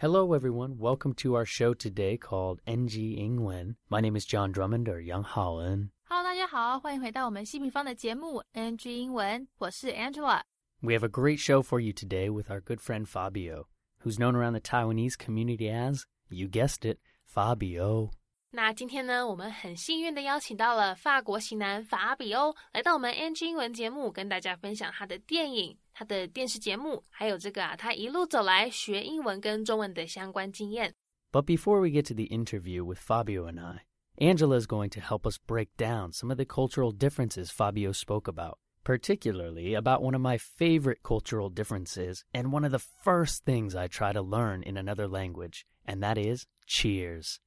[0.00, 0.78] Hello, everyone.
[0.78, 3.74] Welcome to our show today called NG 英文.
[3.90, 5.88] My name is John Drummond or Yang Haoen.
[6.08, 9.10] Hello，大家好，欢迎回到我们希平方的节目 NG
[10.96, 13.64] have a great show for you today with our good friend Fabio,
[14.04, 18.12] who's known around the Taiwanese community as, you guessed it, Fabio.
[25.97, 30.93] 他的电视节目，还有这个啊，他一路走来学英文跟中文的相关经验。
[31.31, 33.85] But before we get to the interview with Fabio and I,
[34.17, 38.27] Angela is going to help us break down some of the cultural differences Fabio spoke
[38.27, 43.75] about, particularly about one of my favorite cultural differences and one of the first things
[43.75, 47.39] I try to learn in another language, and that is cheers.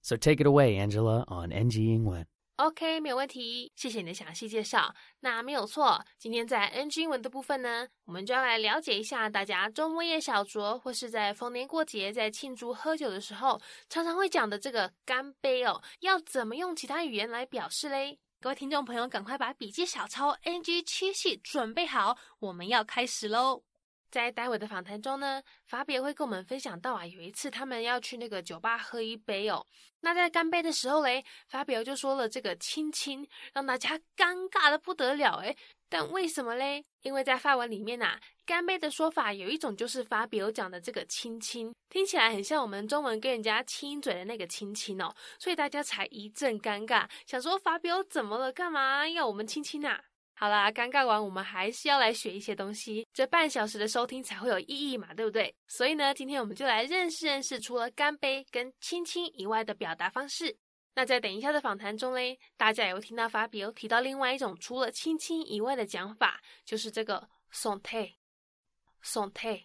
[0.00, 2.26] So take it away, Angela, on NG 英文。
[2.57, 4.91] OK，没有问题，谢谢你的详细介绍。
[5.19, 18.17] 那没有错，今天在 NG 文的部分呢，我们就要来了解一下大家周末夜小酌或是在逢年过节在庆祝喝酒的时候，常常会讲的这个干杯哦，要怎么用其他语言来表示嘞？
[18.41, 23.61] 各位听众朋友，赶快把笔记小抄 NG 七系准备好，我们要开始喽！
[24.09, 29.65] 在待会的访谈中呢，法比会跟我们分享到啊，有一次他们要去那个酒吧喝一杯哦，
[30.01, 35.55] 那在干杯的时候嘞，法比就说了这个亲亲，让大家尴尬的不得了诶。
[35.89, 36.83] 但为什么嘞？
[37.01, 48.51] 因为在法文里面呐、干杯的说法有一种就是法比欧讲的这个亲亲，听起来很像我们中文跟人家亲嘴的那个亲亲哦，所以大家才一阵尴尬，想说法比欧怎么了？
[48.51, 50.03] 干嘛要我们亲亲啊？
[50.39, 55.51] 好啦，尴尬完，我们还是要来学一些东西，这半小时的收听才会有意义嘛，对不对？
[55.67, 60.55] 所以呢，今天我们就来认识认识除了干杯跟亲亲以外的表达方式。
[60.93, 69.63] 那在等一下的访谈中嘞，大家也会听到法比欧提到另外一种除了亲亲以外的讲法，就是这个 “santé”，santé，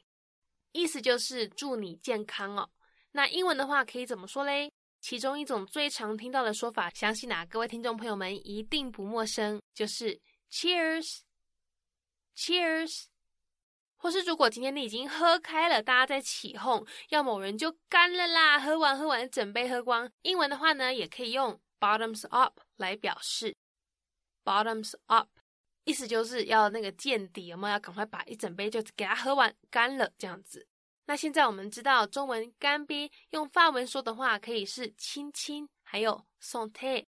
[0.73, 2.71] 意思就是祝你健康哦。
[3.11, 4.73] 那英文的话可以怎么说嘞？
[5.03, 10.19] 其中一种最常听到的说法，相信啊各位听众朋友们一定不陌生，就是
[10.53, 13.05] Cheers，Cheers。
[13.97, 20.11] 或是如果今天你已经喝开了，大家在起哄，要某人就干了啦，喝完喝完整杯喝光。
[20.23, 23.57] 英文的话呢，也可以用 bottoms up 来表示
[24.45, 25.29] ，bottoms up，
[25.85, 30.67] 意思就是要那个见底，有没有要赶快把一整杯就给它喝完干了这样子。
[31.07, 37.07] 那现在我们知道中文干杯用法文说的话可以是亲亲，还有 santé。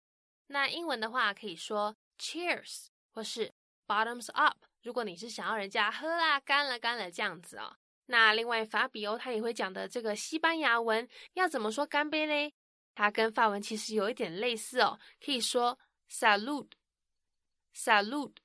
[0.47, 2.87] 那英文的话可以说 cheers
[3.19, 3.53] 或是
[3.84, 4.56] bottoms up。
[4.84, 12.55] 如果你是想要人家喝啦、干了、干了这样子哦，那另外法比欧他也会讲的这个西班牙文要怎么说干杯嘞？
[12.95, 15.77] 它跟法文其实有一点类似哦，可以说
[16.09, 18.37] salud，salud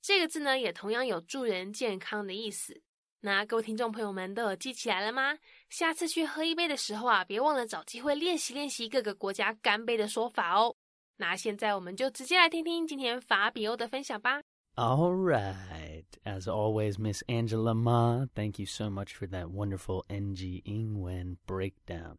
[0.00, 2.80] 这个字呢也同样有助人健康的意思。
[3.20, 5.38] 那各位听众朋友们都有记起来了吗？
[5.68, 10.74] 下次去喝一杯的时候啊，别忘了找机会练习练习各个国家干杯的说法哦。
[11.18, 14.40] 那现在我们就直接来听听今天法比欧的分享吧。
[14.76, 16.04] All right.
[16.24, 22.18] As always, Miss Angela Ma, thank you so much for that wonderful NG Ingwen breakdown.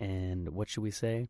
[0.00, 1.28] And what should we say?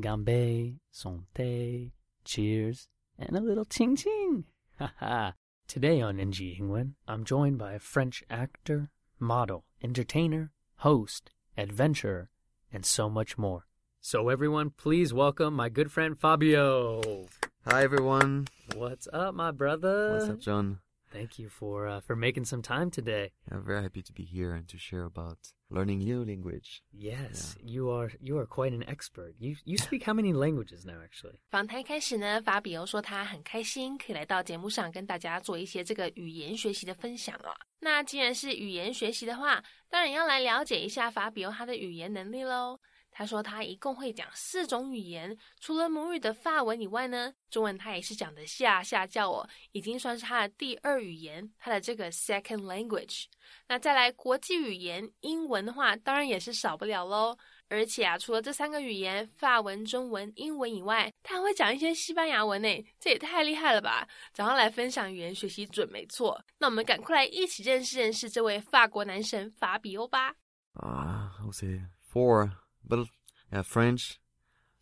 [0.00, 1.92] Gambe, Santé,
[2.24, 2.88] cheers,
[3.18, 4.44] and a little ching ching.
[4.78, 5.34] ha
[5.68, 12.30] Today on NG Ingwen, I'm joined by a French actor, model, entertainer, host, adventurer,
[12.72, 13.66] and so much more.
[14.03, 17.27] So everyone, please welcome my good friend Fabio.
[17.65, 18.47] Hi everyone.
[18.75, 20.13] What's up, my brother?
[20.13, 20.79] What's up, John?
[21.11, 23.31] Thank you for uh, for making some time today.
[23.49, 26.83] I'm very happy to be here and to share about learning new language.
[26.91, 29.33] Yes, you are you are quite an expert.
[29.39, 31.39] You you speak how many languages now, actually?
[31.49, 37.57] 访谈开始呢，法比欧说他很开心可以来到节目上跟大家做一些这个语言学习的分享哦。
[37.79, 42.79] 那既然是语言学习的话，当然要来了解一下法比欧他的语言能力喽。
[43.16, 53.26] 他说他一共会讲四种语言，除了母语的法文以外呢，中文他也是讲的下下叫哦，已经算是他的第二语言，他的这个 second language。
[53.68, 57.38] 那再来国际语言英文的话，当然也是少不了喽。
[57.68, 62.68] 而且啊，除了这三个语言——法文、中文、英文以外，他还会讲一些西班牙文呢，
[63.00, 64.06] 这也太厉害了吧！
[64.32, 66.44] 早上来分享语言学习准没错。
[66.58, 70.34] 那我们赶快来一起认识认识这位法国男神法比欧吧。
[70.74, 71.80] Uh, I would say
[72.12, 72.50] four,
[72.83, 73.07] but
[73.51, 74.19] yeah, French.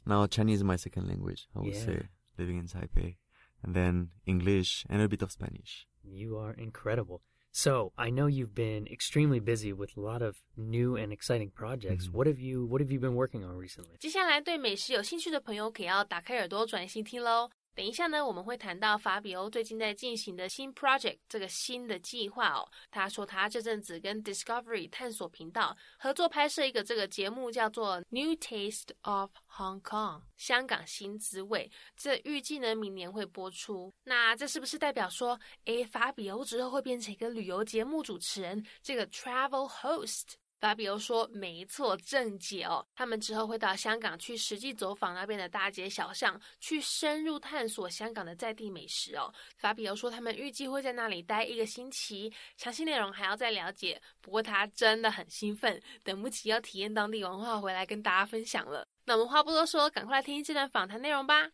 [0.06, 1.48] Now Chinese is my second language.
[1.56, 1.86] I would Yeah.
[1.86, 3.18] say living in Taipei,
[3.64, 5.86] and then English and a bit of Spanish.
[6.04, 7.22] You are incredible.
[7.52, 12.08] So I know you've been extremely busy with a lot of new and exciting projects.
[12.08, 12.14] Mhm.
[12.14, 13.98] What have you What have you been working on recently?
[14.00, 17.50] 接下来对美食有兴趣的朋友，可要打开耳朵专心听喽。
[17.75, 22.69] 等一下呢，我们会谈到法比欧最近在进行的新 project 这个新的计划哦。
[22.91, 31.71] 他说他这阵子跟 Discovery 探索频道合作拍摄一个这个节目，叫做 New Taste of Hong Kong 香港新滋味。
[31.97, 33.93] 这预计呢明年会播出。
[34.05, 40.35] 那这是不是代表说，诶，法比欧之后会变成一个旅游节目主持人，这个 travel host？
[40.63, 42.87] 法比欧说：“没错，正解哦。
[42.95, 49.35] 他们之后会到香港去实际走访那边的大街小巷，去深入探索香港的在地美食哦。
[49.57, 54.01] 法比欧说，他们预计会在那里待一个星期，详细内容还要再了解。
[54.21, 58.87] 不过他真的很兴奋，等不及要体验当地文化，回来跟大家分享了。
[59.05, 61.51] 那我们话不多说，赶快来听听这段访谈内容吧。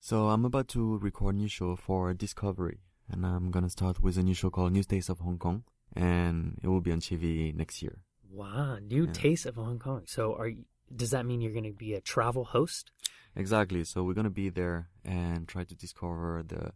[0.00, 4.18] So I'm about to record a new show for Discovery, and I'm gonna start with
[4.18, 5.62] a new show called New Days of Hong Kong,
[5.94, 8.03] and it will be on TV next year.
[8.34, 9.12] Wow, new Yeah.
[9.12, 10.02] taste of Hong Kong.
[10.06, 10.64] So are you,
[10.94, 12.90] does that mean you're going to be a travel host?
[13.36, 13.84] Exactly.
[13.84, 16.72] So we're gonna be there and try to discover the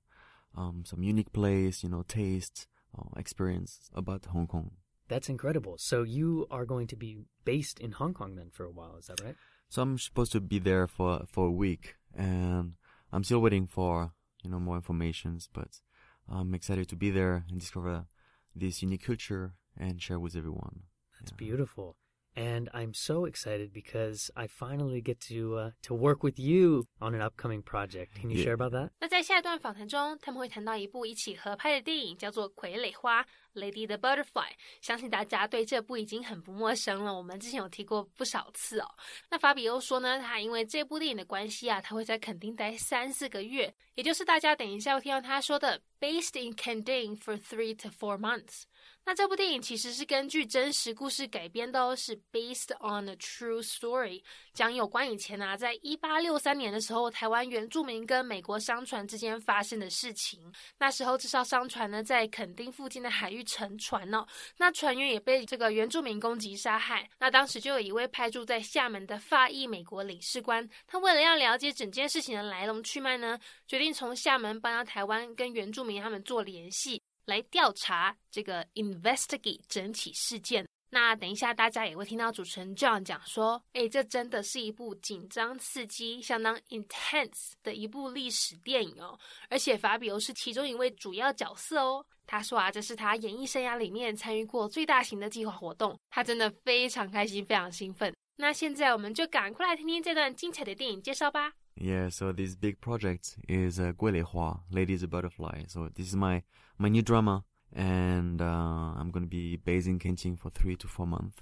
[0.56, 2.66] um, some unique place, you know, taste,
[2.96, 4.72] uh, experience about Hong Kong.
[5.08, 5.76] That's incredible.
[5.78, 9.06] So you are going to be based in Hong Kong then for a while, is
[9.06, 9.36] that right?
[9.68, 12.74] So I'm supposed to be there for for a week, and
[13.12, 14.12] I'm still waiting for
[14.42, 15.48] you know more informations.
[15.52, 15.80] But
[16.28, 18.06] I'm excited to be there and discover
[18.54, 20.87] this unique culture and share with everyone.
[21.20, 21.36] That's yeah.
[21.36, 21.96] beautiful.
[22.36, 27.12] And I'm so excited because I finally get to uh, to work with you on
[27.12, 28.14] an upcoming project.
[28.14, 28.90] Can you share about that?
[29.00, 33.24] 那在下一段访谈中，他们会谈到一部一起合拍的电影，叫做《傀儡花》
[33.54, 34.52] （Lady the Butterfly）。
[34.80, 38.86] 相信大家对这部已经很不陌生了，我们之前有提过不少次哦。
[39.30, 48.62] 那法比欧说呢，他因为这部电影的关系啊，他会在垦丁待三四个月，也就是大家等一下会听到他说的 “based in Kenting for three to four months”。
[49.08, 54.22] 那这部电影其实是根据真实故事改编的哦，是 based on a true story，
[54.52, 60.52] 讲有关以前啊，在一八六三年的时候，台湾原住民跟美国商船之间发生的事情。
[60.76, 64.26] 那时候这艘商船呢，在垦丁附近的海域沉船哦，
[64.58, 67.08] 那船员也被这个原住民攻击杀害。
[67.18, 77.00] 那当时就有一位派驻在厦门的法裔美国领事官，他为了要了解整件事情的来龙去脉呢，决定从厦门搬到台湾，跟原住民他们做联系。
[77.28, 80.66] 来调查这个 investigate 整体事件。
[80.90, 89.18] 那等一下，大家也会听到主持人 John 讲说，诶，这真的是一部紧张刺激、相当 intense 的一部历史电影哦。
[89.50, 92.04] 而且法比欧是其中一位主要角色哦。
[92.26, 98.14] 他说啊，这是他演艺生涯里面参与过最大型的计划活动，他真的非常开心，非常兴奋。
[98.36, 101.52] 那现在我们就赶快来听听这段精彩的电影介绍吧。
[101.80, 105.62] Yeah, so this big project is uh, Guelehua, Ladies of Butterfly.
[105.68, 106.42] So this is my,
[106.76, 110.88] my new drama and uh, I'm going to be based in Kenting for three to
[110.88, 111.38] four months.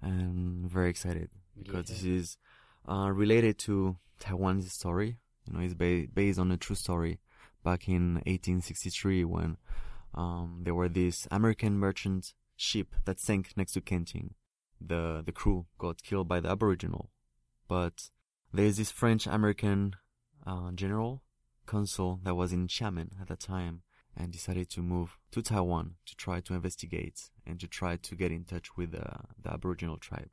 [0.00, 1.94] And I'm very excited because yeah.
[1.94, 2.36] this is
[2.88, 5.18] uh, related to Taiwan's story.
[5.46, 7.18] You know, it's ba- based on a true story
[7.64, 9.56] back in 1863 when
[10.14, 14.34] um, there were these American merchant ship that sank next to Kenting.
[14.80, 17.10] The, the crew got killed by the Aboriginal,
[17.66, 18.10] but
[18.54, 19.96] there's this French American
[20.46, 21.22] uh, general
[21.66, 23.82] consul that was in Xiamen at that time
[24.16, 28.30] and decided to move to Taiwan to try to investigate and to try to get
[28.30, 30.30] in touch with uh, the Aboriginal tribe.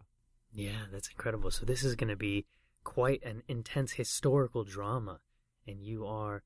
[0.54, 1.50] Yeah, that's incredible.
[1.50, 2.46] So this is going to be
[2.84, 5.22] quite an intense historical drama,
[5.66, 6.44] and you are,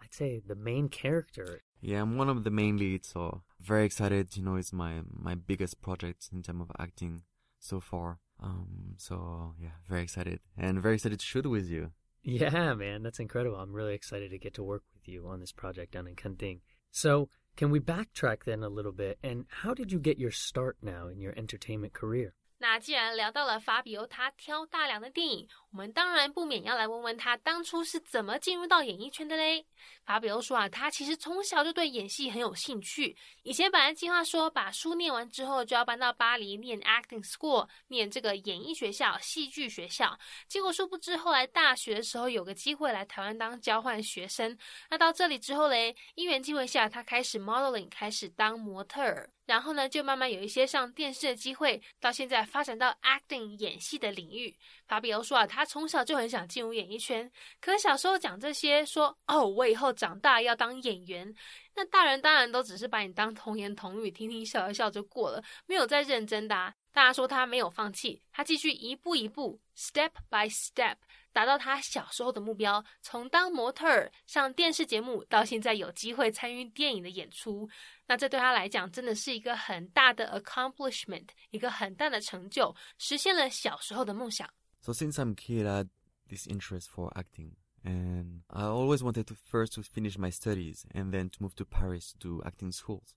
[0.00, 1.62] I'd say, the main character.
[1.80, 4.36] Yeah, I'm one of the main leads, so very excited.
[4.36, 7.22] You know, it's my my biggest project in terms of acting
[7.58, 8.18] so far.
[8.40, 11.92] Um, so yeah, very excited and very excited to shoot with you.
[12.22, 13.56] Yeah, man, that's incredible.
[13.56, 16.60] I'm really excited to get to work with you on this project down in Kenting.
[16.90, 19.18] So, can we backtrack then a little bit?
[19.22, 22.34] And how did you get your start now in your entertainment career?
[22.60, 29.64] 那既然聊到了法比欧他挑大梁的电影，我们当然不免要来问问他当初是怎么进入到演艺圈的嘞。
[30.04, 40.18] 法比欧说啊，他其实从小就对演戏很有兴趣，以前本来计划说把书念完之后就要搬到巴黎念 acting school，念这个演艺学校、戏剧学校。
[40.48, 44.58] 结果殊不知后来大学的时候有个机会来台湾当交换学生，
[44.90, 49.30] 那到这里之后嘞，因缘机会下，他开始 modeling，开始当模特儿。
[49.48, 54.54] 然后呢，就慢慢有一些上电视的机会，到现在发展到 acting 演戏的领域。
[54.86, 61.34] 法比欧说啊，他从小就很想进入演艺圈，可小时候讲这些说哦，我以后长大要当演员，
[61.74, 66.74] 那大人当然都只是把你当童言童语，听听笑一笑就过了，没有再认真的、啊。
[66.92, 70.96] 大家说他没有放弃，他继续一步一步，step by step，
[71.38, 77.70] 达到他小时候的目标，从当模特儿、上电视节目，到现在有机会参与电影的演出。
[78.08, 84.50] 那这对他来讲真的是一个很大的 accomplishment，一个很大的成就，实现了小时候的梦想。
[84.80, 85.88] So since I'm kid, I had
[86.28, 87.52] this interest for acting,
[87.84, 91.64] and I always wanted to first to finish my studies and then to move to
[91.64, 93.14] Paris to do acting schools.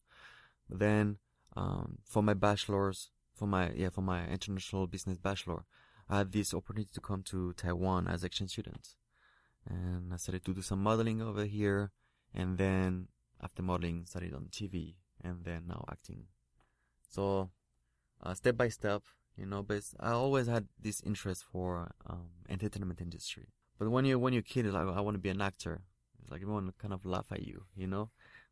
[0.69, 1.17] But then,
[1.55, 5.65] um, for my bachelor's, for my yeah, for my international business bachelor,
[6.11, 8.95] I had this opportunity to come to Taiwan as exchange student,
[9.65, 11.91] and I started to do some modeling over here,
[12.33, 13.07] and then
[13.41, 16.25] after modeling, started on TV, and then now acting.
[17.09, 17.49] So,
[18.21, 19.03] uh, step by step,
[19.37, 23.47] you know, but I always had this interest for um, entertainment industry.
[23.79, 25.81] But when you when you're kid, like I want to be an actor.
[26.21, 28.09] It's like everyone kind of laugh at you, you know.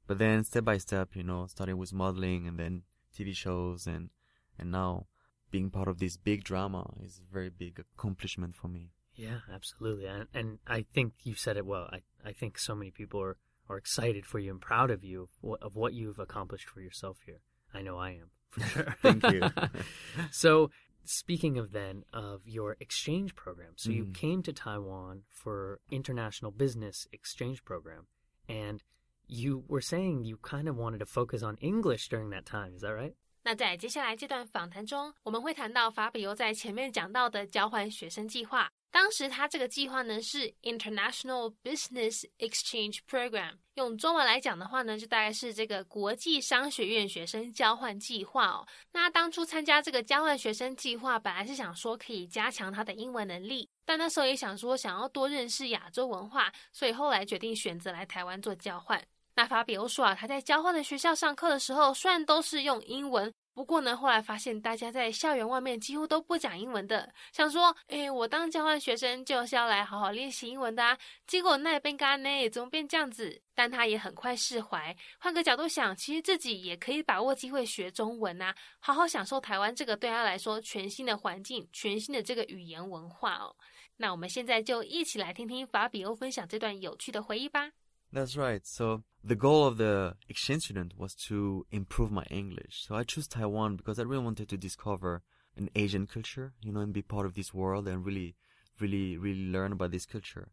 [0.07, 4.11] But then step by step, you know, starting with modeling and then TV shows and
[4.57, 5.07] and now
[5.51, 8.91] being part of this big drama is a very big accomplishment for me.
[9.15, 10.05] Yeah, absolutely.
[10.05, 11.89] And, and I think you said it well.
[11.91, 13.37] I, I think so many people are,
[13.67, 16.79] are excited for you and proud of you of what, of what you've accomplished for
[16.81, 17.41] yourself here.
[17.73, 18.29] I know I am.
[18.49, 18.95] For sure.
[19.01, 19.41] Thank you.
[20.31, 20.71] so
[21.03, 24.13] speaking of then of your exchange program, so you Mhm.
[24.13, 28.07] came to Taiwan for international business exchange program,
[28.47, 28.81] and
[29.27, 32.73] you were saying you kind of wanted to focus on English during that time.
[32.75, 33.15] Is that right?
[33.43, 38.69] 那在接下来这段访谈中，我们会谈到法比欧在前面讲到的交换学生计划。
[38.91, 48.67] 当时他这个计划呢是 International Business Exchange Program，用中文来讲的话呢，就大概是这个国际商学院学生交换计划哦。
[48.91, 58.99] 那当初参加这个交换学生计划，本来是想说可以加强他的英文能力，但那时候也想说想要多认识亚洲文化，所以后来决定选择来台湾做交换。
[59.39, 70.97] 那法比欧说啊，他在交换的学校上课的时候，虽然都是用英文，不过呢，后来发现大家在校园外面几乎都不讲英文的，想说，诶，我当交换学生就是要来好好练习英文的啊。
[71.25, 73.41] 结果那边干呢，怎么变这样子？
[73.55, 83.55] 但他也很快释怀，换个角度想，其实自己也可以把握机会学中文啊，好好享受台湾这个对他来说全新的环境、全新的这个语言文化哦。
[83.95, 87.71] 那我们现在就一起来听听法比欧分享这段有趣的回忆吧。
[88.11, 88.65] That's right.
[88.65, 92.85] So the goal of the exchange student was to improve my English.
[92.87, 95.21] So I chose Taiwan because I really wanted to discover
[95.55, 98.35] an Asian culture, you know, and be part of this world and really,
[98.79, 100.49] really, really learn about this culture.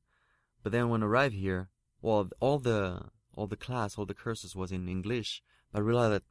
[0.63, 1.69] But then when I arrived here,
[2.03, 5.43] well, all the all the class, all the courses was in English.
[5.73, 6.23] But I realized that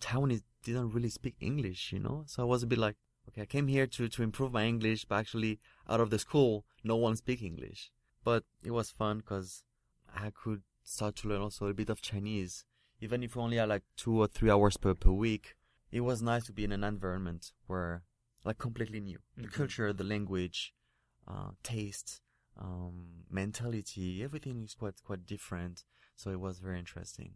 [0.00, 2.24] Taiwanese didn't really speak English, you know.
[2.26, 2.96] So I was a bit like,
[3.28, 6.64] okay, I came here to to improve my English, but actually out of the school,
[6.82, 7.90] no one speak English.
[8.22, 9.62] But it was fun because
[10.14, 12.64] I could start to learn also a bit of Chinese,
[13.00, 15.56] even if only had like two or three hours per, per week.
[15.90, 18.02] It was nice to be in an environment where,
[18.44, 19.18] like, completely new.
[19.36, 19.52] The Mhm.
[19.52, 20.74] culture, the language,
[21.26, 22.20] uh, taste,
[22.56, 25.84] um, mentality, everything is quite quite different.
[26.16, 27.34] So it was very interesting.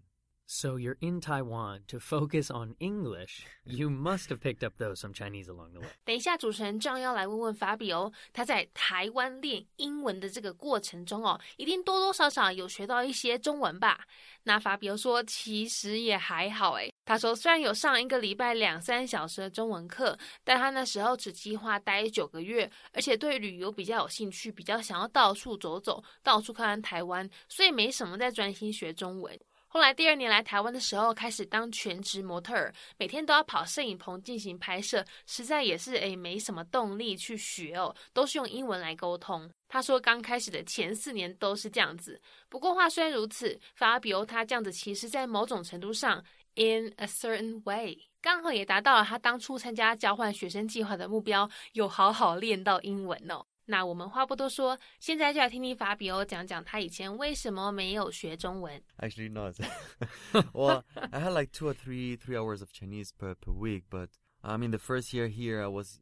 [0.51, 3.45] So you're in Taiwan to focus on English.
[3.67, 5.89] You must have picked up those some Chinese along the way.
[6.07, 14.01] 等一下，主持人正要来问问法比哦，他在台湾练英文的这个过程中哦，一定多多少少有学到一些中文吧？
[14.45, 16.91] 那法比欧说，其实也还好诶。
[17.05, 29.39] 他说，虽然有上一个礼拜两三小时的中文课，但他那时候只计划待九个月，而且对旅游比较有兴趣，比较想要到处走走，到处看看台湾，所以没什么在专心学中文。
[29.79, 39.49] 后来第二年来台湾的时候，开始当全职模特儿，每天都要跑摄影棚进行拍摄，实在也是诶没什么动力去学哦，都是用英文来沟通。
[39.69, 46.21] 他说刚开始的前四年都是这样子，不过话虽如此，法比欧他这样子其实在某种程度上
[46.57, 53.47] ，in a certain way，刚好也达到了他当初参加交换学生计划的目标，有好好练到英文哦。
[53.68, 58.82] 那我们话不多说，现在就来听听法比欧讲讲他以前为什么没有学中文。
[58.98, 59.56] Actually, not.
[60.54, 64.10] well, I had like two or three three hours of Chinese per per week, but
[64.42, 66.02] I mean, the first year here, I was,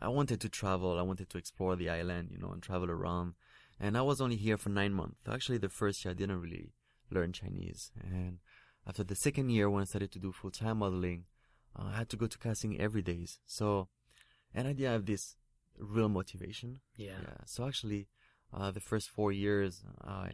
[0.00, 0.98] I wanted to travel.
[0.98, 3.34] I wanted to explore the island, you know, and travel around.
[3.78, 5.22] And I was only here for nine months.
[5.28, 6.72] Actually, the first year I didn't really
[7.10, 7.92] learn Chinese.
[8.02, 8.38] And
[8.84, 11.26] after the second year, when I started to do full time modeling,
[11.76, 13.38] uh, I had to go to casting every days.
[13.46, 13.88] So,
[14.52, 15.36] and I didn't have this
[15.81, 16.79] real motivation.
[16.95, 17.17] Yeah.
[17.21, 17.37] Yeah.
[17.45, 18.07] So actually,
[18.53, 20.31] uh, the first four years, I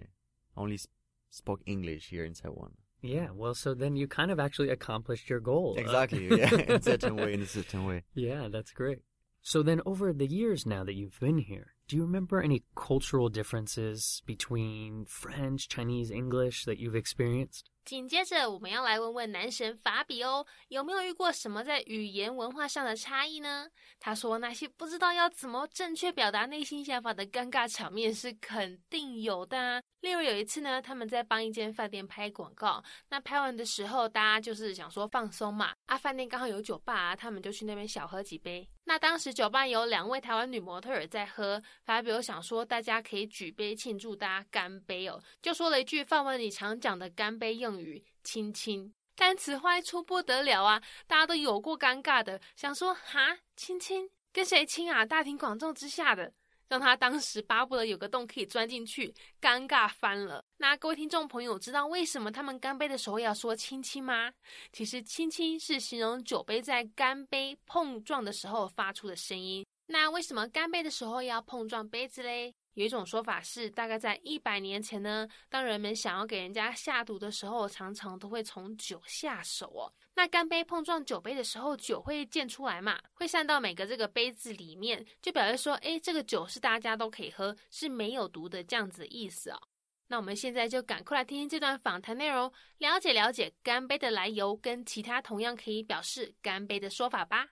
[0.56, 0.92] only sp-
[1.30, 2.74] spoke English here in Taiwan.
[3.02, 5.76] Yeah, well, so then you kind of actually accomplished your goal.
[5.78, 6.28] Uh, Exactly.
[6.38, 6.54] yeah.
[6.54, 7.34] In a certain way.
[7.34, 8.04] In a certain way.
[8.16, 9.00] yeah, that's great.
[9.42, 13.30] So then, over the years now that you've been here, do you remember any cultural
[13.30, 17.70] differences between French, Chinese, English that you've experienced?
[17.88, 23.70] 紧接着，我们要来问问男神法比欧有没有遇过什么在语言文化上的差异呢？
[23.98, 29.82] 他说，那些不知道要怎么正确表达内心想法的尴尬场面是肯定有的。
[30.02, 38.68] 例如有一次呢，他们在帮一间饭店拍广告，那拍完的时候，大家就是想说放松嘛，啊，饭店刚好有酒吧啊，他们就去那边小喝几杯。
[38.86, 55.04] 那当时酒吧有两位台湾女模特儿在喝，发表想说大家可以举杯庆祝，大家干杯哦，就说了一句范文里常讲的干杯用语“亲亲”，但此话一出不得了啊，大家都有过尴尬的，想说哈亲亲跟谁亲啊？
[55.04, 56.32] 大庭广众之下的。
[56.70, 60.44] 让他当时巴不得有个洞可以钻进去，尴尬翻了。
[60.58, 64.32] 那各位听众朋友，知道为什么他们干杯的时候要说“亲亲”吗？
[64.72, 69.66] 其实“亲亲”是形容酒杯在干杯碰撞的时候发出的声音。
[69.88, 72.54] 那为什么干杯的时候要碰撞杯子嘞？
[72.78, 79.92] 有一种说法是，大概在一百年前呢，当人们想要给人家下毒的时候，常常都会从酒下手哦。
[80.14, 89.60] 那干杯碰撞酒杯的时候，酒会溅出来嘛，会散到每个这个杯子里面，就表示说，哎，这个酒是大家都可以喝，是没有毒的这样子意思哦。
[90.06, 97.48] 那我们现在就赶快来听听这段访谈内容，了解了解干杯的来由，跟其他同样可以表示干杯的说法吧。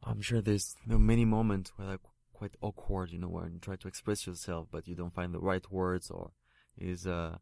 [0.00, 2.02] I'm sure there's many moments where like
[2.34, 5.40] quite awkward, you know, when you try to express yourself but you don't find the
[5.40, 6.32] right words or
[6.76, 7.38] is uh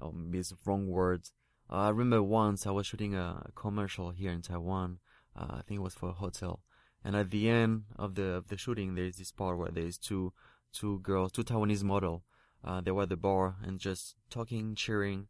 [0.00, 1.32] or it's wrong words.
[1.70, 4.98] Uh, I remember once I was shooting a commercial here in Taiwan.
[5.36, 6.60] Uh, I think it was for a hotel.
[7.04, 10.32] And at the end of the of the shooting, there's this part where there's two
[10.72, 12.24] two girls, two Taiwanese model.
[12.64, 15.28] Uh, they were at the bar and just talking, cheering,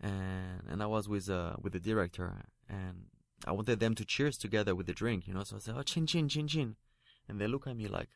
[0.00, 3.06] and and I was with uh with the director, and
[3.46, 5.44] I wanted them to cheers together with the drink, you know.
[5.44, 6.76] So I said, "Oh, chin chin chin chin,"
[7.28, 8.08] and they look at me like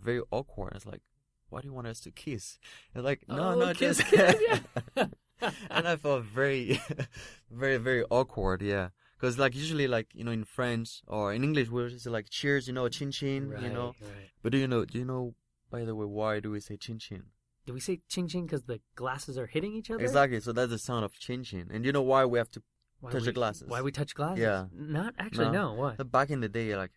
[0.00, 0.72] very awkward.
[0.74, 1.02] It's like,
[1.48, 2.58] "Why do you want us to kiss?"
[2.94, 4.34] And like, "No, Oh, no, kiss, just." kiss,
[4.96, 5.06] yeah.
[5.70, 6.80] and I felt very,
[7.50, 8.62] very, very awkward.
[8.62, 8.88] Yeah,
[9.18, 12.66] because like usually, like you know, in French or in English, we're just like cheers,
[12.68, 13.94] you know, chin chin, you know.
[14.00, 14.30] right.
[14.42, 14.84] But do you know?
[14.84, 15.34] Do you know?
[15.70, 17.24] By the way, why do we say chin chin?
[17.64, 20.02] Do we say ching ching because the glasses are hitting each other?
[20.02, 20.40] Exactly.
[20.40, 21.70] So that's the sound of chin chin.
[21.72, 22.62] And you know why we have to?
[23.00, 23.68] Why touch we, the glasses.
[23.68, 24.40] Why we touch glasses?
[24.42, 24.66] Yeah.
[24.72, 25.50] Not actually.
[25.50, 25.72] No.
[25.74, 25.94] Why?
[25.94, 26.90] Back in the day, like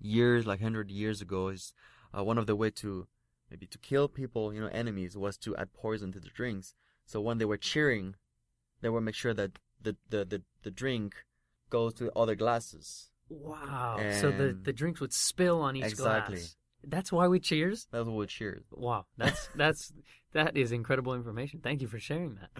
[0.00, 1.72] years, like hundred years ago, is
[2.16, 3.06] uh, one of the way to
[3.50, 6.74] maybe to kill people, you know, enemies, was to add poison to the drinks.
[7.06, 8.14] So when they were cheering,
[8.80, 11.14] they would make sure that the the the, the drink
[11.68, 13.10] goes to other glasses.
[13.28, 14.00] Wow.
[14.20, 16.36] so the the drinks would spill on each Exactly.
[16.38, 16.56] glass.
[16.82, 17.86] That's why we cheers.
[17.92, 18.64] That's what we cheers.
[18.72, 19.92] Wow, that's that's
[20.32, 21.60] that is incredible information.
[21.60, 22.50] Thank you for sharing that.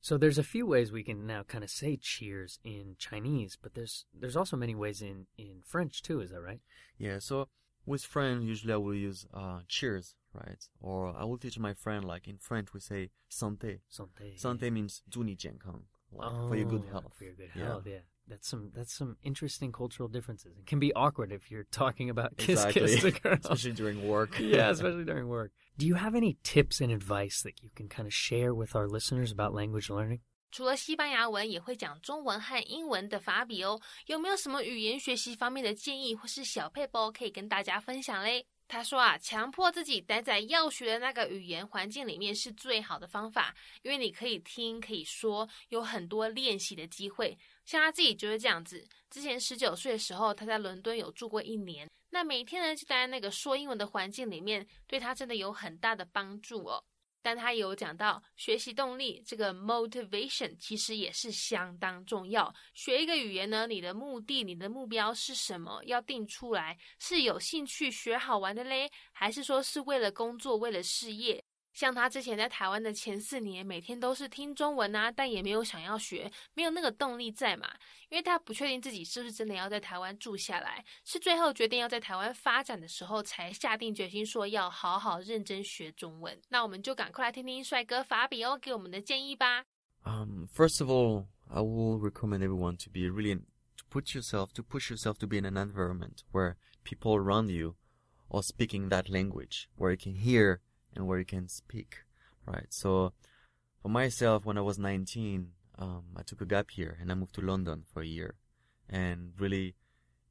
[0.00, 3.74] So there's a few ways we can now kind of say cheers in Chinese, but
[3.74, 6.20] there's there's also many ways in in French too.
[6.20, 6.60] Is that right?
[6.98, 7.20] Yeah.
[7.20, 7.48] So
[7.86, 10.68] with friends, usually I will use uh cheers, right?
[10.80, 13.80] Or I will teach my friend like in French we say santé.
[13.88, 14.36] Santé.
[14.36, 17.14] Santé means 祝你健康, like, for your good Oh, health.
[17.16, 17.66] For your good Yeah.
[17.66, 18.00] health, yeah.
[18.28, 20.56] That's some that's some interesting cultural differences.
[20.56, 22.82] It can be awkward if you're talking about kiss Exactly.
[22.82, 23.40] kiss to girls.
[23.44, 24.38] Especially during work.
[24.38, 25.50] yeah, especially during work.
[25.76, 28.86] Do you have any tips and advice that you can kind of share with our
[28.86, 30.20] listeners about language learning?
[30.52, 33.80] 除了西班牙文，也会讲中文和英文的法比哦。
[34.06, 38.46] 有没有什么语言学习方面的建议或是小配包可以跟大家分享嘞？
[38.67, 47.37] 他说啊，强迫自己待在要学的那个语言环境里面是最好的方法，因为你可以听，可以说，有很多练习的机会。
[47.65, 48.85] 像他自己就是这样子。
[49.09, 56.83] 之前十九岁的时候，他在伦敦有住过一年，那每天呢就待在那个说英文的环境里面，对他真的有很大的帮助哦。
[57.27, 62.55] 但他有讲到学习动力，这个 motivation 其实也是相当重要。
[62.73, 65.83] 学一个语言呢，你的目的、你的目标是什么？
[65.83, 71.43] 要定出来，是有兴趣学好玩的嘞，还是说是为了工作、为了事业？
[71.77, 77.69] 像他之前在台湾的前四年，每天都是听中文啊，但也没有想要学，没有那个动力在嘛。
[78.09, 86.35] 因为他不确定自己是不是真的要在台湾住下来，是最后决定要在台湾发展的时候，才下定决心说要好好认真学中文。
[86.49, 89.63] 那我们就赶快来听听帅哥法比欧给我们的建议吧。
[90.03, 94.89] Um, first of all, I will recommend everyone to be really to put yourself to push
[94.89, 97.75] yourself to be in an environment where people around you
[98.31, 100.61] are speaking that language, where you can hear
[100.97, 101.97] and where you can speak,
[102.45, 102.65] right?
[102.69, 103.13] So,
[103.81, 107.35] for myself, when I was 19, um, I took a gap year and I moved
[107.35, 108.33] to London for a year,
[108.89, 109.75] and really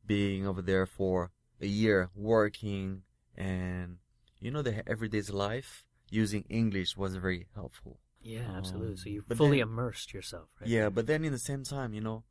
[0.05, 3.03] being over there for a year, working
[3.37, 3.99] and
[4.41, 7.99] you know the everyday's life using English was very helpful.
[8.21, 8.97] Yeah, absolutely.
[8.97, 10.69] So Um, you fully then- immersed yourself, right?
[10.69, 12.25] Yeah, but then in the same time, you know,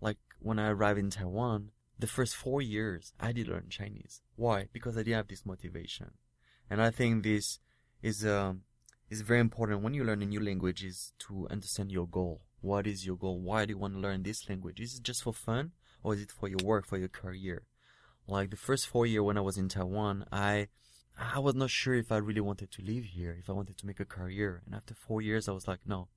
[0.00, 4.22] like when I arrived in Taiwan, the first four years I did learn Chinese.
[4.34, 4.68] Why?
[4.72, 6.10] Because I didn't have this motivation,
[6.68, 7.60] and I think this
[8.02, 8.62] is um
[9.08, 12.42] is very important when you learn a new language is to understand your goal.
[12.60, 13.40] What is your goal?
[13.40, 14.80] Why do you want to learn this language?
[14.80, 17.62] Is it just for fun or is it for your work, for your career?
[18.26, 20.68] Like the first four year when I was in Taiwan, I
[21.18, 23.86] I was not sure if I really wanted to live here, if I wanted to
[23.86, 24.62] make a career.
[24.66, 26.08] And after four years, I was like, no,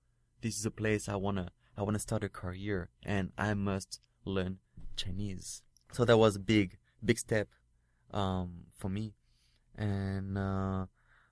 [0.42, 4.58] this is a place I wanna, I wanna start a career and I must learn
[4.98, 5.62] Chinese.
[5.94, 7.48] So that was a big, big step,
[8.12, 9.14] um, for me.
[9.78, 10.88] And, uh,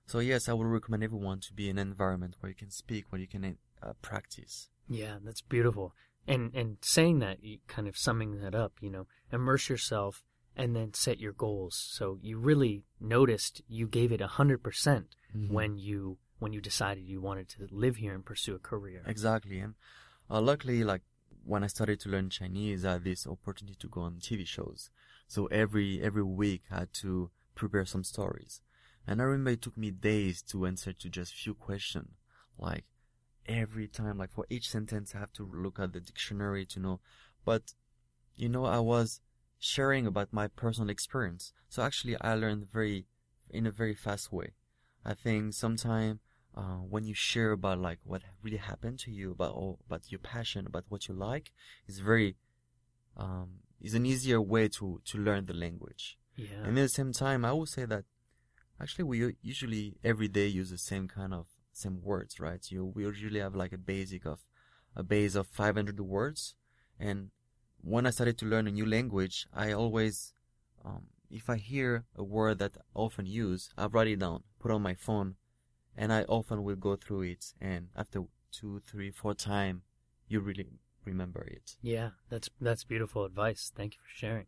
[0.08, 3.04] so yes, I would recommend everyone to be in an environment where you can speak,
[3.10, 4.68] where you can uh, practice.
[4.88, 5.94] Yeah, that's beautiful.
[6.26, 10.24] And and saying that, you kind of summing that up, you know, immerse yourself
[10.56, 11.74] and then set your goals.
[11.76, 15.50] So you really noticed you gave it a 100% Mhm.
[15.50, 19.02] when you when you decided you wanted to live here and pursue a career.
[19.06, 19.58] Exactly.
[19.58, 19.74] And
[20.30, 21.02] uh, luckily, like
[21.44, 24.90] when I started to learn Chinese, I had this opportunity to go on TV shows.
[25.26, 28.60] So every every week, I had to prepare some stories.
[29.08, 32.10] And I remember it took me days to answer to just few questions.
[32.58, 32.84] Like
[33.46, 37.00] every time, like for each sentence, I have to look at the dictionary to know.
[37.42, 37.72] But
[38.36, 39.22] you know, I was
[39.58, 41.54] sharing about my personal experience.
[41.70, 43.06] So actually, I learned very
[43.48, 44.52] in a very fast way.
[45.06, 46.18] I think sometimes
[46.54, 50.18] uh, when you share about like what really happened to you, about all, about your
[50.18, 51.50] passion, about what you like,
[51.86, 52.36] is very
[53.16, 56.18] um, is an easier way to to learn the language.
[56.36, 56.64] Yeah.
[56.64, 58.04] And at the same time, I would say that
[58.80, 62.64] actually we usually every day use the same kind of same words, right?
[62.70, 64.40] You we usually have like a basic of
[64.96, 66.54] a base of 500 words,
[66.98, 67.30] and
[67.80, 70.34] when I started to learn a new language, I always
[70.84, 74.70] um, if I hear a word that I often use, I write it down, put
[74.70, 75.36] on my phone,
[75.96, 77.52] and I often will go through it.
[77.60, 79.82] And after two, three, four time,
[80.26, 80.66] you really
[81.04, 81.76] remember it.
[81.82, 83.72] Yeah, that's that's beautiful advice.
[83.74, 84.46] Thank you for sharing.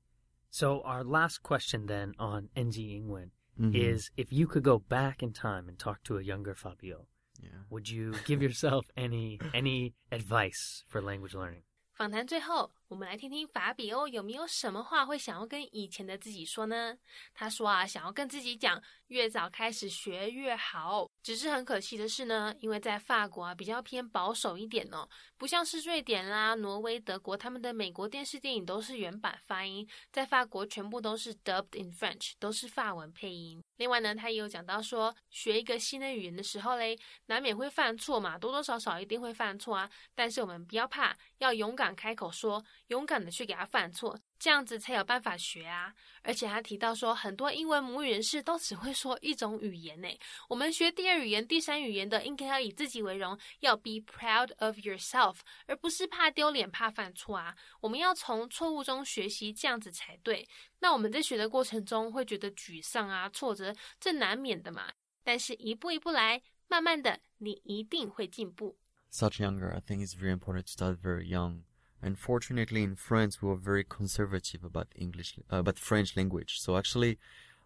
[0.50, 3.73] So our last question then on NG Ingwen Mhm.
[3.73, 7.07] is if you could go back in time and talk to a younger Fabio,
[7.41, 7.63] yeah.
[7.69, 11.63] would you give yourself any any advice for language learning?
[11.93, 16.98] 访谈最后， 我们来听听法比欧有没有什么话会想要跟以前的自己说呢？
[17.32, 21.08] 他说啊，想要跟自己讲，越早开始学越好。
[21.22, 33.62] 只是很可惜的是呢，因为在法国啊比较偏保守一点哦，不像是瑞典啦、挪威、德国，他们的美国电视电影都是原版发音，在法国全部都是 dubbed in French，都是法文配音。
[33.76, 39.88] 另外呢，他也有讲到说，学一个新的语言的时候嘞，难免会犯错嘛，多多少少一定会犯错啊。
[40.12, 45.94] 但是我们不要怕，要勇敢开口说，勇敢的去给他犯错，这样子才有办法学啊。
[46.22, 50.08] 而且他提到说，很多英文母语人士都只会说一种语言呢。
[50.48, 57.56] 我们学第二语言、第三语言的，应该要以自己为荣，要 be proud of yourself，而不是怕丢脸、怕犯错啊。
[57.80, 60.46] 我们要从错误中学习，这样子才对。
[60.80, 64.92] 那我们在学的过程中会觉得沮丧啊、挫折，这难免的嘛。
[65.22, 68.76] 但是一步一步来，慢慢的，你一定会进步。
[69.12, 71.62] Such younger, I think it's very important to start very young.
[72.02, 76.60] Unfortunately, in France, we were very conservative about English, uh, about French language.
[76.60, 77.18] So actually,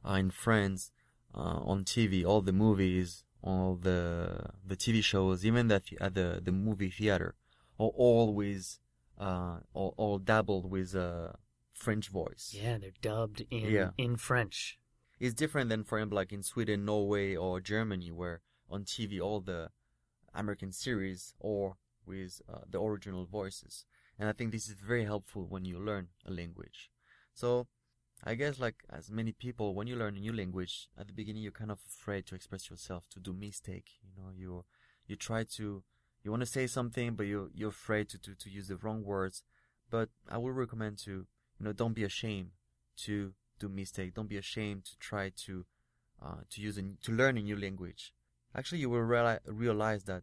[0.04, 0.90] uh, in France,
[1.34, 6.52] uh, on TV, all the movies, all the the TV shows, even at the the
[6.52, 7.34] movie theater,
[7.78, 8.80] are always
[9.18, 11.32] uh, all, all dabbled with uh,
[11.72, 12.54] French voice.
[12.60, 13.90] Yeah, they're dubbed in Yeah.
[13.96, 14.78] in French.
[15.20, 19.40] It's different than, for example, like in Sweden, Norway, or Germany, where on TV all
[19.40, 19.70] the
[20.34, 23.86] American series or with uh, the original voices.
[24.18, 26.90] And I think this is very helpful when you learn a language.
[27.34, 27.66] So
[28.22, 31.42] I guess like as many people, when you learn a new language, at the beginning
[31.42, 33.90] you're kind of afraid to express yourself, to do mistake.
[34.02, 34.64] You know, you
[35.06, 35.82] you try to
[36.22, 39.04] you want to say something, but you you're afraid to, to to use the wrong
[39.04, 39.42] words.
[39.90, 42.52] But I would recommend to you know don't be ashamed
[43.04, 44.14] to do mistake.
[44.14, 45.66] Don't be ashamed to try to
[46.22, 48.12] uh, to use a, to learn a new language.
[48.56, 50.22] Actually, you will reali- realize that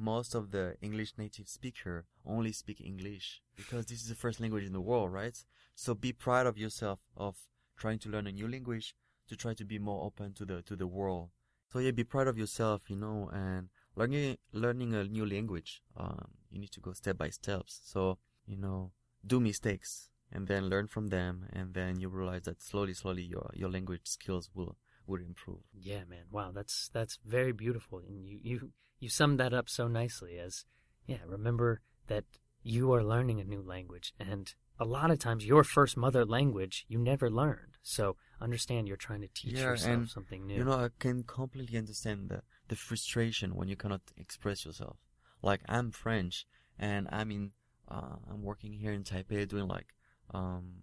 [0.00, 4.64] most of the English native speaker only speak English because this is the first language
[4.64, 5.36] in the world, right?
[5.74, 7.36] So be proud of yourself of
[7.76, 8.94] trying to learn a new language
[9.28, 11.30] to try to be more open to the to the world.
[11.72, 15.82] So yeah, be proud of yourself, you know, and learning learning a new language.
[15.96, 17.80] Um, you need to go step by steps.
[17.84, 18.92] So you know,
[19.26, 23.50] do mistakes and then learn from them, and then you realize that slowly, slowly your
[23.54, 25.60] your language skills will will improve.
[25.72, 26.24] Yeah, man.
[26.30, 30.38] Wow, that's that's very beautiful, and you you you summed that up so nicely.
[30.38, 30.64] As
[31.06, 32.24] yeah, remember that
[32.62, 36.84] you are learning a new language, and a lot of times your first mother language
[36.88, 37.78] you never learned.
[37.82, 40.56] So understand you're trying to teach Yeah, yourself something new.
[40.56, 44.96] You know, I can completely understand the the frustration when you cannot express yourself.
[45.42, 46.46] Like I'm French,
[46.78, 47.52] and I'm in
[47.88, 49.94] uh, I'm working here in Taipei doing like
[50.32, 50.82] um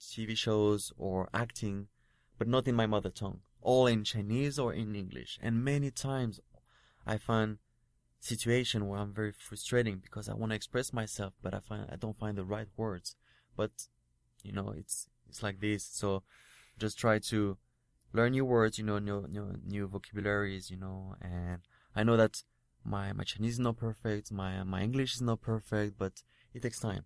[0.00, 1.88] TV shows or acting,
[2.38, 3.40] but not in my mother tongue.
[3.60, 5.38] All in Chinese or in English.
[5.42, 6.38] And many times
[7.06, 7.58] I find
[8.20, 11.96] situation where I'm very frustrating because I want to express myself, but I find I
[11.96, 13.16] don't find the right words.
[13.56, 13.88] But
[14.42, 15.84] you know, it's it's like this.
[15.84, 16.22] So
[16.78, 17.56] just try to
[18.12, 21.60] learn new words, you know, new new new vocabularies, you know, and
[21.94, 22.42] I know that
[22.84, 26.22] my my Chinese is not perfect, my my English is not perfect, but
[26.54, 27.04] it takes time.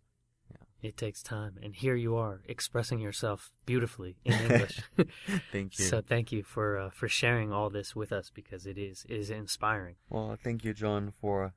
[0.83, 4.81] It takes time, and here you are expressing yourself beautifully in English.
[5.53, 5.85] thank you.
[5.85, 9.17] So thank you for uh, for sharing all this with us because it is it
[9.17, 9.97] is inspiring.
[10.09, 11.53] Well, thank you, John, for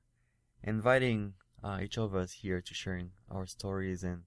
[0.62, 4.23] inviting uh, each of us here to sharing our stories and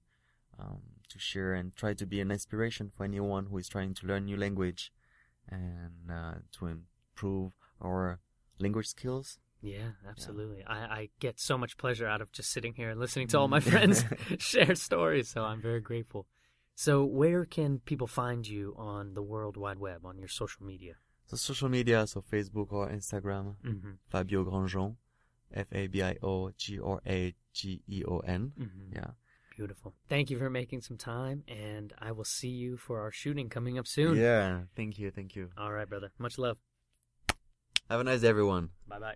[0.59, 4.07] um, to share and try to be an inspiration for anyone who is trying to
[4.07, 4.91] learn new language
[5.47, 8.19] and uh, to improve our
[8.59, 9.37] language skills.
[9.61, 10.63] Yeah, absolutely.
[10.65, 13.47] I, I get so much pleasure out of just sitting here and listening to all
[13.47, 14.03] my friends
[14.39, 15.29] share stories.
[15.29, 16.27] So I'm very grateful.
[16.75, 20.93] So where can people find you on the World Wide Web on your social media?
[21.25, 23.91] So social media, so Facebook or Instagram, Mm-hmm.
[24.09, 24.95] Fabio Grangeon,
[25.53, 28.51] F A B I O G R A G E O N.
[28.59, 28.95] Mm-hmm.
[28.95, 29.07] Yeah.
[29.57, 29.95] Beautiful.
[30.07, 33.79] Thank you for making some time, and I will see you for our shooting coming
[33.79, 34.15] up soon.
[34.15, 34.59] Yeah.
[34.75, 35.09] Thank you.
[35.09, 35.49] Thank you.
[35.57, 36.11] All right, brother.
[36.19, 36.57] Much love.
[37.89, 38.69] Have a nice day, everyone.
[38.87, 39.15] Bye bye.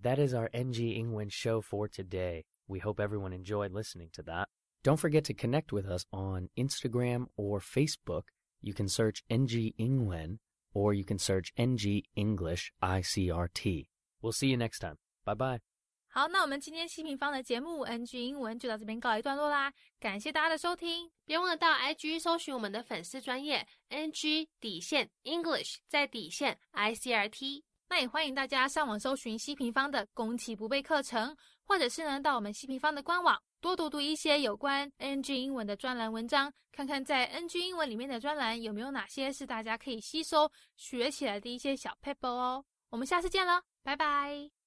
[0.00, 2.44] That is our NG Ingwen show for today.
[2.68, 4.48] We hope everyone enjoyed listening to that.
[4.82, 8.24] Don't forget to connect with us on Instagram or Facebook.
[8.60, 10.38] You can search NG Ingwen
[10.74, 13.88] or you can search NG English ICRT.
[14.20, 14.98] We'll see you next time.
[15.24, 15.60] Bye bye.
[16.08, 25.10] 好，那我们今天希平方的节目 NG 英文就到这边告一段落啦，感谢大家的收听，别忘了到 IG 搜寻我们的粉丝专业 NG 底线
[27.94, 42.64] 那也欢迎大家上网搜寻西平方的攻其不备课程，或者是呢到我们西平方的官网多读读一些有关 NG 英文的专栏文章，看看在 NG 英文里面的专栏有没有哪些是大家可以吸收学起来的一些小 paper 哦。
[42.90, 44.63] 我们下次见了，拜拜。